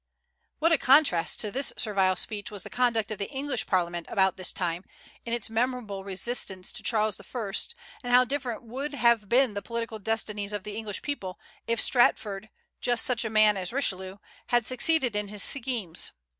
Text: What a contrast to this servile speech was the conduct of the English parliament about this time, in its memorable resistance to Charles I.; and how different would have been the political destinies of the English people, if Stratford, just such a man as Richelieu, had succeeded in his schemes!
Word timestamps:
What 0.57 0.71
a 0.71 0.79
contrast 0.79 1.39
to 1.41 1.51
this 1.51 1.73
servile 1.77 2.15
speech 2.15 2.49
was 2.49 2.63
the 2.63 2.71
conduct 2.71 3.11
of 3.11 3.19
the 3.19 3.29
English 3.29 3.67
parliament 3.67 4.07
about 4.09 4.35
this 4.35 4.51
time, 4.51 4.83
in 5.27 5.31
its 5.33 5.47
memorable 5.47 6.03
resistance 6.03 6.71
to 6.71 6.81
Charles 6.81 7.19
I.; 7.21 7.51
and 8.01 8.11
how 8.11 8.25
different 8.25 8.63
would 8.63 8.95
have 8.95 9.29
been 9.29 9.53
the 9.53 9.61
political 9.61 9.99
destinies 9.99 10.53
of 10.53 10.63
the 10.63 10.75
English 10.75 11.03
people, 11.03 11.39
if 11.67 11.79
Stratford, 11.79 12.49
just 12.79 13.05
such 13.05 13.23
a 13.23 13.29
man 13.29 13.55
as 13.57 13.71
Richelieu, 13.71 14.17
had 14.47 14.65
succeeded 14.65 15.15
in 15.15 15.27
his 15.27 15.43
schemes! 15.43 16.09